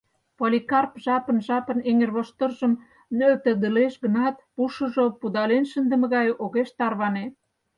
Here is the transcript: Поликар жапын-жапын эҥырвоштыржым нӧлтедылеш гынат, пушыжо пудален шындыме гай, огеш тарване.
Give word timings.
Поликар 0.37 0.85
жапын-жапын 1.03 1.79
эҥырвоштыржым 1.89 2.73
нӧлтедылеш 3.17 3.93
гынат, 4.03 4.35
пушыжо 4.55 5.05
пудален 5.19 5.63
шындыме 5.71 6.07
гай, 6.15 6.27
огеш 6.43 6.69
тарване. 6.77 7.25